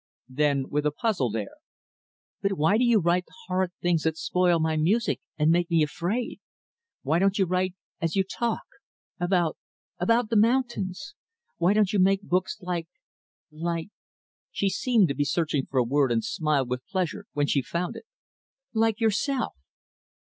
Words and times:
Then, 0.29 0.67
with 0.67 0.87
a 0.87 0.91
puzzled 0.91 1.35
air 1.35 1.57
"But 2.41 2.53
why 2.53 2.79
do 2.79 2.83
you 2.83 2.99
write 2.99 3.27
the 3.27 3.35
horrid 3.45 3.71
things 3.83 4.01
that 4.01 4.17
spoil 4.17 4.57
my 4.57 4.75
music 4.75 5.21
and 5.37 5.51
make 5.51 5.69
me 5.69 5.83
afraid? 5.83 6.39
Why 7.03 7.19
don't 7.19 7.37
you 7.37 7.45
write 7.45 7.75
as 8.01 8.15
you 8.15 8.23
talk 8.23 8.63
about 9.19 9.57
about 9.99 10.31
the 10.31 10.35
mountains? 10.37 11.13
Why 11.59 11.73
don't 11.73 11.93
you 11.93 11.99
make 11.99 12.23
books 12.23 12.57
like 12.61 12.87
like" 13.51 13.89
she 14.49 14.69
seemed 14.71 15.07
to 15.09 15.13
be 15.15 15.23
searching 15.23 15.67
for 15.67 15.77
a 15.77 15.83
word, 15.83 16.11
and 16.11 16.23
smiled 16.25 16.67
with 16.67 16.83
pleasure 16.87 17.27
when 17.33 17.45
she 17.45 17.61
found 17.61 17.95
it 17.95 18.05
"like 18.73 18.99
yourself?" 18.99 19.53